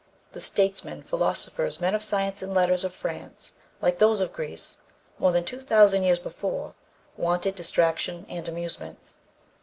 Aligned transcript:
The 0.31 0.41
statesmen, 0.41 1.03
philosophers, 1.03 1.79
men 1.79 1.93
of 1.93 2.01
science 2.01 2.41
and 2.41 2.55
letters 2.55 2.83
of 2.83 2.91
France, 2.91 3.53
like 3.83 3.99
those 3.99 4.19
of 4.19 4.33
Greece 4.33 4.77
more 5.19 5.31
than 5.31 5.43
two 5.43 5.61
thousand 5.61 6.01
years 6.01 6.17
before, 6.17 6.73
wanted 7.17 7.53
distraction 7.53 8.25
and 8.27 8.47
amusement. 8.49 8.97